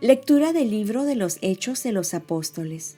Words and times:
Lectura 0.00 0.52
del 0.52 0.70
libro 0.70 1.04
de 1.04 1.14
los 1.14 1.38
Hechos 1.40 1.84
de 1.84 1.92
los 1.92 2.14
Apóstoles. 2.14 2.96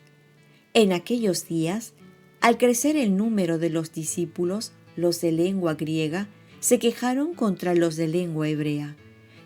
En 0.73 0.93
aquellos 0.93 1.47
días, 1.47 1.93
al 2.41 2.57
crecer 2.57 2.97
el 2.97 3.17
número 3.17 3.59
de 3.59 3.69
los 3.69 3.93
discípulos, 3.93 4.73
los 4.97 5.21
de 5.21 5.31
lengua 5.31 5.75
griega 5.75 6.27
se 6.59 6.79
quejaron 6.79 7.35
contra 7.35 7.75
los 7.75 7.97
de 7.97 8.09
lengua 8.09 8.49
hebrea, 8.49 8.97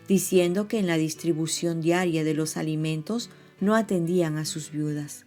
diciendo 0.07 0.69
que 0.69 0.79
en 0.79 0.87
la 0.87 0.97
distribución 0.97 1.81
diaria 1.81 2.23
de 2.23 2.33
los 2.33 2.55
alimentos 2.55 3.29
no 3.59 3.75
atendían 3.75 4.37
a 4.37 4.45
sus 4.45 4.71
viudas. 4.71 5.25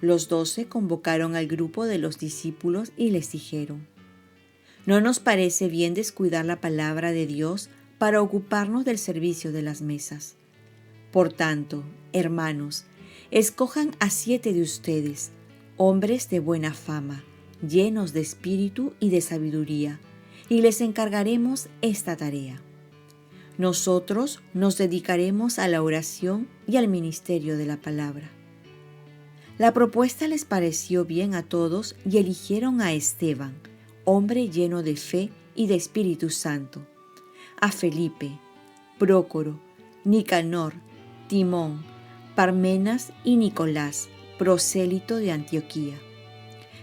Los 0.00 0.28
doce 0.28 0.66
convocaron 0.66 1.36
al 1.36 1.46
grupo 1.46 1.84
de 1.84 1.98
los 1.98 2.18
discípulos 2.18 2.92
y 2.96 3.10
les 3.10 3.30
dijeron, 3.30 3.86
No 4.86 5.02
nos 5.02 5.20
parece 5.20 5.68
bien 5.68 5.92
descuidar 5.92 6.46
la 6.46 6.60
palabra 6.62 7.12
de 7.12 7.26
Dios 7.26 7.68
para 7.98 8.22
ocuparnos 8.22 8.86
del 8.86 8.96
servicio 8.98 9.52
de 9.52 9.62
las 9.62 9.82
mesas. 9.82 10.39
Por 11.12 11.32
tanto, 11.32 11.82
hermanos, 12.12 12.84
escojan 13.30 13.92
a 13.98 14.10
siete 14.10 14.52
de 14.52 14.62
ustedes, 14.62 15.32
hombres 15.76 16.30
de 16.30 16.40
buena 16.40 16.72
fama, 16.72 17.24
llenos 17.66 18.12
de 18.12 18.20
espíritu 18.20 18.92
y 19.00 19.10
de 19.10 19.20
sabiduría, 19.20 19.98
y 20.48 20.62
les 20.62 20.80
encargaremos 20.80 21.68
esta 21.82 22.16
tarea. 22.16 22.60
Nosotros 23.58 24.40
nos 24.54 24.78
dedicaremos 24.78 25.58
a 25.58 25.68
la 25.68 25.82
oración 25.82 26.48
y 26.66 26.76
al 26.76 26.88
ministerio 26.88 27.56
de 27.58 27.66
la 27.66 27.76
palabra. 27.76 28.30
La 29.58 29.74
propuesta 29.74 30.26
les 30.28 30.44
pareció 30.44 31.04
bien 31.04 31.34
a 31.34 31.42
todos 31.42 31.94
y 32.08 32.18
eligieron 32.18 32.80
a 32.80 32.92
Esteban, 32.92 33.54
hombre 34.04 34.48
lleno 34.48 34.82
de 34.82 34.96
fe 34.96 35.30
y 35.54 35.66
de 35.66 35.74
Espíritu 35.74 36.30
Santo, 36.30 36.86
a 37.60 37.70
Felipe, 37.70 38.38
Prócoro, 38.98 39.60
Nicanor, 40.04 40.72
Timón, 41.30 41.84
Parmenas 42.34 43.12
y 43.22 43.36
Nicolás, 43.36 44.08
prosélito 44.36 45.14
de 45.14 45.30
Antioquía. 45.30 45.94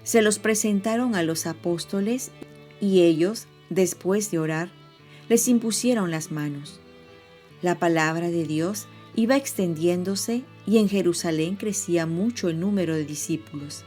Se 0.03 0.21
los 0.21 0.39
presentaron 0.39 1.15
a 1.15 1.23
los 1.23 1.45
apóstoles 1.47 2.31
y 2.79 3.01
ellos, 3.01 3.47
después 3.69 4.31
de 4.31 4.39
orar, 4.39 4.69
les 5.27 5.49
impusieron 5.49 6.11
las 6.11 6.31
manos. 6.31 6.79
La 7.61 7.77
palabra 7.77 8.29
de 8.29 8.45
Dios 8.45 8.87
iba 9.15 9.35
extendiéndose 9.35 10.43
y 10.65 10.77
en 10.77 10.87
Jerusalén 10.87 11.57
crecía 11.57 12.05
mucho 12.05 12.47
el 12.47 12.61
número 12.61 12.95
de 12.95 13.03
discípulos. 13.03 13.83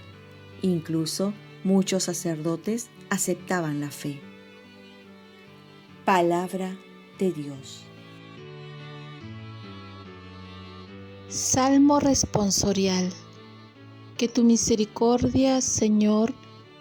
Incluso 0.61 1.33
muchos 1.64 2.05
sacerdotes 2.05 2.91
aceptaban 3.08 3.81
la 3.81 3.91
fe. 3.91 4.20
Palabra 6.05 6.77
de 7.19 7.33
Dios. 7.33 7.86
Salmo 11.30 12.00
responsorial. 12.00 13.08
Que 14.18 14.26
tu 14.26 14.42
misericordia, 14.42 15.60
Señor, 15.60 16.34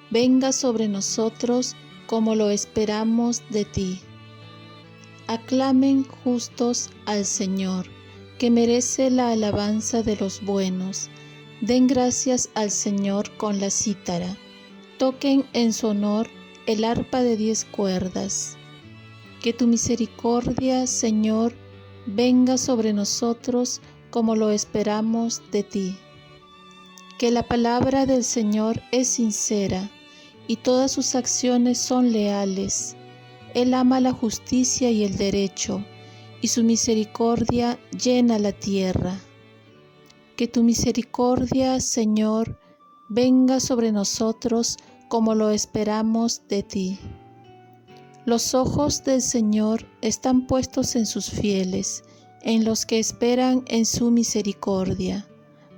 venga 0.10 0.54
sobre 0.54 0.88
nosotros 0.88 1.76
como 2.08 2.34
lo 2.34 2.50
esperamos 2.50 3.44
de 3.52 3.66
ti. 3.66 4.02
Aclamen 5.28 6.04
justos 6.04 6.90
al 7.06 7.26
Señor, 7.26 7.86
que 8.40 8.50
merece 8.50 9.12
la 9.12 9.30
alabanza 9.30 10.02
de 10.02 10.16
los 10.16 10.44
buenos. 10.44 11.12
Den 11.62 11.86
gracias 11.86 12.50
al 12.56 12.72
Señor 12.72 13.30
con 13.38 13.60
la 13.60 13.70
cítara. 13.70 14.36
Toquen 14.98 15.46
en 15.54 15.74
su 15.74 15.90
honor 15.90 16.28
el 16.66 16.86
arpa 16.86 17.22
de 17.22 17.38
diez 17.38 17.66
cuerdas. 17.66 18.58
Que 19.44 19.54
tu 19.54 19.68
misericordia, 19.68 20.88
Señor, 20.88 21.54
venga 22.08 22.58
sobre 22.58 22.94
nosotros 22.94 23.80
como 24.10 24.36
lo 24.36 24.50
esperamos 24.50 25.42
de 25.52 25.64
ti. 25.64 25.98
Que 27.18 27.32
la 27.32 27.44
palabra 27.44 28.06
del 28.06 28.24
Señor 28.24 28.82
es 28.92 29.08
sincera 29.08 29.90
y 30.48 30.58
todas 30.58 30.92
sus 30.92 31.16
acciones 31.16 31.78
son 31.78 32.12
leales. 32.12 32.96
Él 33.54 33.74
ama 33.74 34.00
la 34.00 34.14
justicia 34.14 34.90
y 34.90 35.04
el 35.04 35.18
derecho, 35.18 35.84
y 36.42 36.48
su 36.48 36.64
misericordia 36.64 37.80
llena 37.92 38.40
la 38.40 38.52
tierra. 38.52 39.20
Que 40.38 40.48
tu 40.48 40.64
misericordia, 40.64 41.80
Señor, 41.82 42.60
venga 43.10 43.60
sobre 43.60 43.92
nosotros 43.92 44.78
como 45.10 45.36
lo 45.36 45.50
esperamos 45.50 46.48
de 46.48 46.64
ti. 46.64 47.00
Los 48.26 48.54
ojos 48.54 49.04
del 49.04 49.22
Señor 49.22 49.86
están 50.02 50.48
puestos 50.48 50.96
en 50.96 51.06
sus 51.06 51.30
fieles 51.30 52.04
en 52.42 52.64
los 52.66 52.86
que 52.86 53.00
esperan 53.00 53.64
en 53.68 53.86
su 53.86 54.12
misericordia, 54.12 55.28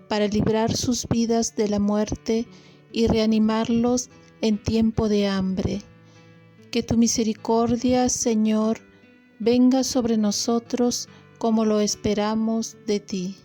para 0.08 0.28
librar 0.28 0.76
sus 0.76 1.08
vidas 1.08 1.56
de 1.56 1.70
la 1.70 1.80
muerte 1.80 2.48
y 2.92 3.08
reanimarlos 3.08 4.10
en 4.42 4.62
tiempo 4.62 5.10
de 5.10 5.28
hambre. 5.28 5.82
Que 6.72 6.84
tu 6.84 6.98
misericordia, 6.98 8.10
Señor, 8.10 8.80
venga 9.40 9.84
sobre 9.84 10.18
nosotros 10.18 11.10
como 11.38 11.66
lo 11.66 11.80
esperamos 11.80 12.78
de 12.86 13.00
ti. 13.00 13.38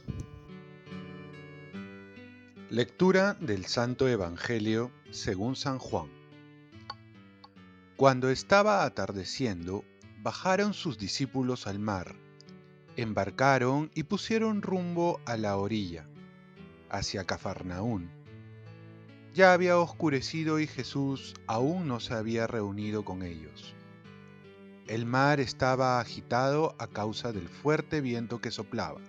Lectura 2.68 3.34
del 3.40 3.64
Santo 3.66 4.08
Evangelio 4.08 4.90
según 5.10 5.56
San 5.56 5.78
Juan. 5.78 6.08
Cuando 7.96 8.28
estaba 8.28 8.84
atardeciendo, 8.84 9.84
bajaron 10.22 10.74
sus 10.74 10.98
discípulos 10.98 11.66
al 11.66 11.78
mar 11.78 12.25
embarcaron 12.96 13.90
y 13.94 14.04
pusieron 14.04 14.62
rumbo 14.62 15.20
a 15.26 15.36
la 15.36 15.56
orilla, 15.56 16.06
hacia 16.90 17.24
Cafarnaún. 17.24 18.10
Ya 19.34 19.52
había 19.52 19.78
oscurecido 19.78 20.60
y 20.60 20.66
Jesús 20.66 21.34
aún 21.46 21.86
no 21.88 22.00
se 22.00 22.14
había 22.14 22.46
reunido 22.46 23.04
con 23.04 23.22
ellos. 23.22 23.74
El 24.86 25.04
mar 25.04 25.40
estaba 25.40 26.00
agitado 26.00 26.74
a 26.78 26.86
causa 26.86 27.32
del 27.32 27.48
fuerte 27.48 28.00
viento 28.00 28.40
que 28.40 28.50
soplaba. 28.50 29.00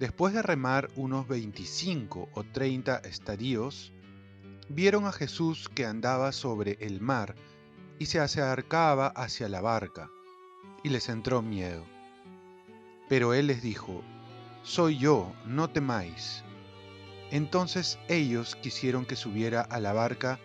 Después 0.00 0.34
de 0.34 0.42
remar 0.42 0.88
unos 0.96 1.28
25 1.28 2.28
o 2.34 2.44
30 2.44 2.98
estadios, 2.98 3.92
vieron 4.68 5.06
a 5.06 5.12
Jesús 5.12 5.68
que 5.68 5.86
andaba 5.86 6.32
sobre 6.32 6.76
el 6.80 7.00
mar 7.00 7.34
y 7.98 8.06
se 8.06 8.18
acercaba 8.18 9.06
hacia 9.08 9.48
la 9.48 9.60
barca, 9.60 10.10
y 10.82 10.88
les 10.88 11.08
entró 11.08 11.40
miedo. 11.40 11.95
Pero 13.08 13.34
él 13.34 13.46
les 13.48 13.62
dijo, 13.62 14.02
Soy 14.62 14.98
yo, 14.98 15.32
no 15.46 15.68
temáis. 15.68 16.42
Entonces 17.30 17.98
ellos 18.08 18.56
quisieron 18.56 19.04
que 19.04 19.16
subiera 19.16 19.60
a 19.60 19.80
la 19.80 19.92
barca, 19.92 20.38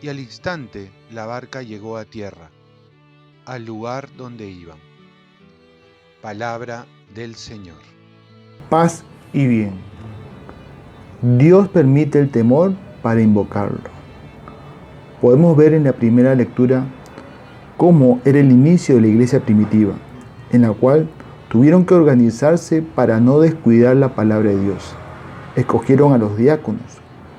y 0.00 0.08
al 0.08 0.20
instante 0.20 0.90
la 1.10 1.26
barca 1.26 1.62
llegó 1.62 1.96
a 1.96 2.04
tierra, 2.04 2.50
al 3.44 3.64
lugar 3.64 4.08
donde 4.16 4.48
iban. 4.48 4.78
Palabra 6.22 6.86
del 7.14 7.34
Señor. 7.34 7.78
Paz 8.70 9.04
y 9.32 9.46
bien. 9.46 9.72
Dios 11.20 11.68
permite 11.68 12.20
el 12.20 12.30
temor 12.30 12.74
para 13.02 13.20
invocarlo. 13.20 13.80
Podemos 15.20 15.56
ver 15.56 15.74
en 15.74 15.84
la 15.84 15.92
primera 15.92 16.34
lectura 16.34 16.86
cómo 17.76 18.20
era 18.24 18.38
el 18.38 18.50
inicio 18.50 18.94
de 18.94 19.00
la 19.00 19.08
iglesia 19.08 19.40
primitiva, 19.40 19.94
en 20.52 20.62
la 20.62 20.72
cual 20.72 21.08
Tuvieron 21.48 21.86
que 21.86 21.94
organizarse 21.94 22.82
para 22.82 23.20
no 23.20 23.40
descuidar 23.40 23.96
la 23.96 24.14
palabra 24.14 24.50
de 24.50 24.60
Dios. 24.60 24.94
Escogieron 25.56 26.12
a 26.12 26.18
los 26.18 26.36
diáconos 26.36 26.82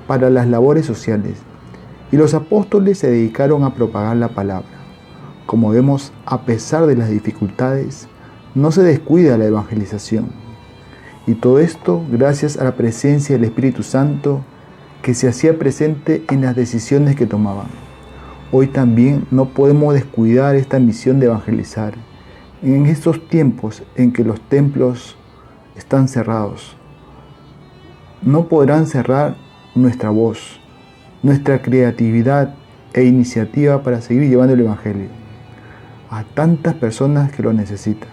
para 0.08 0.30
las 0.30 0.48
labores 0.48 0.84
sociales 0.84 1.36
y 2.10 2.16
los 2.16 2.34
apóstoles 2.34 2.98
se 2.98 3.08
dedicaron 3.08 3.62
a 3.62 3.72
propagar 3.76 4.16
la 4.16 4.30
palabra. 4.30 4.66
Como 5.46 5.70
vemos, 5.70 6.12
a 6.26 6.42
pesar 6.42 6.86
de 6.86 6.96
las 6.96 7.08
dificultades, 7.08 8.08
no 8.56 8.72
se 8.72 8.82
descuida 8.82 9.38
la 9.38 9.44
evangelización. 9.44 10.26
Y 11.28 11.34
todo 11.34 11.60
esto 11.60 12.02
gracias 12.10 12.56
a 12.56 12.64
la 12.64 12.74
presencia 12.74 13.36
del 13.36 13.44
Espíritu 13.44 13.84
Santo 13.84 14.40
que 15.02 15.14
se 15.14 15.28
hacía 15.28 15.56
presente 15.56 16.24
en 16.30 16.40
las 16.40 16.56
decisiones 16.56 17.14
que 17.14 17.26
tomaban. 17.26 17.68
Hoy 18.50 18.66
también 18.66 19.28
no 19.30 19.50
podemos 19.50 19.94
descuidar 19.94 20.56
esta 20.56 20.80
misión 20.80 21.20
de 21.20 21.26
evangelizar 21.26 22.09
en 22.62 22.86
estos 22.86 23.28
tiempos 23.28 23.82
en 23.96 24.12
que 24.12 24.24
los 24.24 24.40
templos 24.40 25.16
están 25.76 26.08
cerrados, 26.08 26.76
no 28.22 28.48
podrán 28.48 28.86
cerrar 28.86 29.36
nuestra 29.74 30.10
voz, 30.10 30.60
nuestra 31.22 31.62
creatividad 31.62 32.54
e 32.92 33.04
iniciativa 33.04 33.82
para 33.82 34.02
seguir 34.02 34.28
llevando 34.28 34.54
el 34.54 34.60
Evangelio 34.60 35.08
a 36.10 36.24
tantas 36.24 36.74
personas 36.74 37.32
que 37.32 37.42
lo 37.42 37.52
necesitan. 37.52 38.10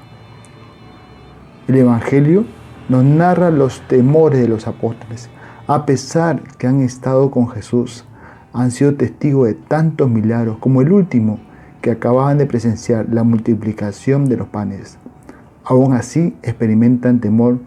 El 1.68 1.78
Evangelio 1.78 2.46
nos 2.88 3.04
narra 3.04 3.50
los 3.50 3.82
temores 3.88 4.40
de 4.40 4.48
los 4.48 4.68
apóstoles. 4.68 5.30
A 5.66 5.86
pesar 5.86 6.42
que 6.58 6.68
han 6.68 6.82
estado 6.82 7.32
con 7.32 7.50
Jesús, 7.50 8.06
han 8.54 8.72
sido 8.72 8.94
testigos 8.94 9.48
de 9.48 9.56
tantos 9.56 10.10
milagros, 10.10 10.58
como 10.60 10.82
el 10.82 10.92
último 10.92 11.40
que 11.88 11.92
acababan 11.92 12.38
de 12.38 12.46
presenciar 12.46 13.06
la 13.10 13.24
multiplicación 13.24 14.28
de 14.28 14.36
los 14.36 14.50
panes. 14.50 14.98
aún 15.64 15.94
así 15.94 16.36
experimentan 16.44 17.22
temor 17.22 17.60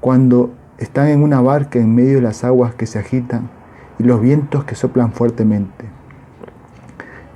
cuando 0.00 0.54
están 0.78 1.08
en 1.08 1.22
una 1.22 1.42
barca 1.42 1.78
en 1.78 1.94
medio 1.94 2.14
de 2.14 2.22
las 2.22 2.42
aguas 2.42 2.74
que 2.74 2.86
se 2.86 2.98
agitan 2.98 3.50
y 3.98 4.04
los 4.04 4.18
vientos 4.22 4.64
que 4.64 4.76
soplan 4.76 5.12
fuertemente. 5.12 5.84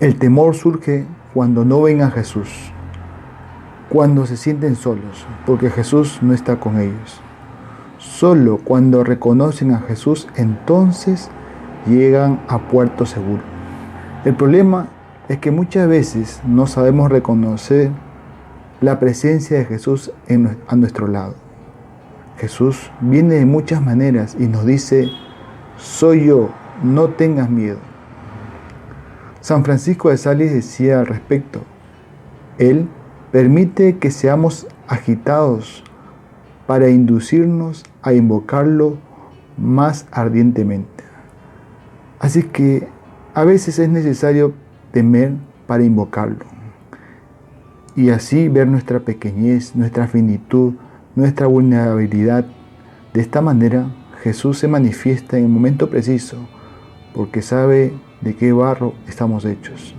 El 0.00 0.16
temor 0.16 0.54
surge 0.54 1.04
cuando 1.34 1.66
no 1.66 1.82
ven 1.82 2.00
a 2.00 2.10
Jesús, 2.10 2.72
cuando 3.90 4.24
se 4.24 4.38
sienten 4.38 4.76
solos, 4.76 5.26
porque 5.44 5.68
Jesús 5.68 6.20
no 6.22 6.32
está 6.32 6.58
con 6.58 6.80
ellos. 6.80 7.20
Solo 7.98 8.60
cuando 8.64 9.04
reconocen 9.04 9.72
a 9.72 9.80
Jesús, 9.80 10.26
entonces 10.36 11.28
llegan 11.86 12.40
a 12.48 12.60
puerto 12.60 13.04
seguro. 13.04 13.42
El 14.24 14.34
problema 14.34 14.88
es 15.28 15.38
que 15.38 15.50
muchas 15.50 15.88
veces 15.88 16.40
no 16.46 16.66
sabemos 16.66 17.10
reconocer 17.10 17.90
la 18.80 19.00
presencia 19.00 19.58
de 19.58 19.64
Jesús 19.64 20.12
a 20.68 20.76
nuestro 20.76 21.06
lado. 21.06 21.34
Jesús 22.38 22.90
viene 23.00 23.36
de 23.36 23.46
muchas 23.46 23.80
maneras 23.80 24.36
y 24.38 24.46
nos 24.46 24.66
dice, 24.66 25.08
soy 25.76 26.26
yo, 26.26 26.50
no 26.82 27.08
tengas 27.10 27.48
miedo. 27.48 27.78
San 29.40 29.64
Francisco 29.64 30.10
de 30.10 30.18
Sales 30.18 30.52
decía 30.52 31.00
al 31.00 31.06
respecto, 31.06 31.60
Él 32.58 32.88
permite 33.30 33.98
que 33.98 34.10
seamos 34.10 34.66
agitados 34.88 35.84
para 36.66 36.88
inducirnos 36.88 37.84
a 38.02 38.12
invocarlo 38.12 38.98
más 39.56 40.06
ardientemente. 40.10 41.04
Así 42.18 42.42
que 42.42 42.88
a 43.34 43.44
veces 43.44 43.78
es 43.78 43.88
necesario 43.88 44.54
temer 44.94 45.32
para 45.67 45.82
invocarlo 45.82 46.44
y 47.96 48.11
así 48.11 48.49
ver 48.49 48.69
nuestra 48.69 49.00
pequeñez, 49.00 49.75
nuestra 49.75 50.06
finitud, 50.06 50.75
nuestra 51.17 51.49
vulnerabilidad. 51.49 52.46
De 53.12 53.20
esta 53.20 53.41
manera 53.41 53.88
Jesús 54.23 54.58
se 54.58 54.69
manifiesta 54.69 55.37
en 55.37 55.46
el 55.46 55.50
momento 55.50 55.91
preciso 55.91 56.37
porque 57.12 57.43
sabe 57.43 57.93
de 58.20 58.37
qué 58.37 58.52
barro 58.52 58.94
estamos 59.08 59.44
hechos. 59.44 59.96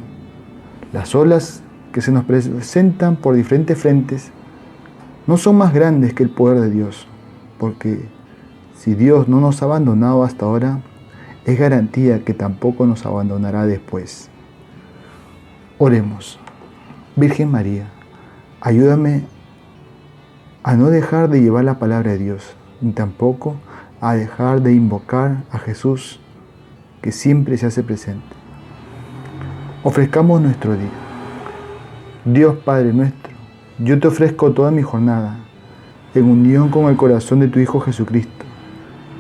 Las 0.94 1.14
olas 1.14 1.62
que 1.92 2.00
se 2.00 2.14
nos 2.14 2.24
presentan 2.24 3.18
por 3.18 3.36
diferentes 3.36 3.78
frentes 3.78 4.32
no 5.28 5.36
son 5.36 5.58
más 5.58 5.74
grandes 5.74 6.14
que 6.14 6.24
el 6.24 6.30
poder 6.30 6.62
de 6.62 6.70
Dios, 6.70 7.06
porque 7.60 8.08
si 8.78 8.96
Dios 8.96 9.28
no 9.28 9.42
nos 9.42 9.62
ha 9.62 9.66
abandonado 9.66 10.24
hasta 10.24 10.46
ahora, 10.46 10.80
es 11.46 11.60
garantía 11.60 12.24
que 12.24 12.34
tampoco 12.34 12.86
nos 12.86 13.06
abandonará 13.06 13.66
después. 13.66 14.30
Oremos. 15.78 16.40
Virgen 17.18 17.52
María, 17.52 17.90
ayúdame 18.62 19.26
a 20.64 20.76
no 20.76 20.90
dejar 20.90 21.30
de 21.30 21.42
llevar 21.42 21.66
la 21.66 21.80
palabra 21.80 22.12
de 22.12 22.18
Dios, 22.18 22.56
ni 22.80 22.94
tampoco 22.94 23.58
a 24.00 24.16
dejar 24.16 24.62
de 24.62 24.74
invocar 24.74 25.44
a 25.52 25.60
Jesús 25.60 26.22
que 27.02 27.12
siempre 27.12 27.58
se 27.58 27.66
hace 27.66 27.84
presente. 27.84 28.24
Ofrezcamos 29.84 30.40
nuestro 30.42 30.78
día. 30.78 30.90
Dios 32.24 32.56
Padre 32.64 32.94
nuestro, 32.94 33.34
yo 33.78 34.00
te 34.00 34.08
ofrezco 34.08 34.54
toda 34.54 34.72
mi 34.72 34.82
jornada 34.82 35.40
en 36.14 36.24
unión 36.24 36.70
con 36.70 36.86
el 36.86 36.96
corazón 36.96 37.42
de 37.42 37.50
tu 37.50 37.60
Hijo 37.60 37.82
Jesucristo 37.82 38.46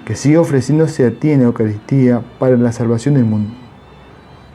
que 0.05 0.15
siga 0.15 0.39
ofreciéndose 0.39 1.05
a 1.05 1.11
ti 1.11 1.31
en 1.31 1.39
la 1.39 1.47
Eucaristía 1.47 2.21
para 2.39 2.55
la 2.55 2.71
salvación 2.71 3.15
del 3.15 3.25
mundo. 3.25 3.64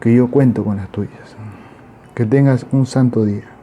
que 0.00 0.14
yo 0.14 0.28
cuento 0.28 0.64
con 0.64 0.76
las 0.76 0.88
tuyas. 0.88 1.36
Que 2.14 2.24
tengas 2.24 2.66
un 2.72 2.86
santo 2.86 3.24
día. 3.24 3.55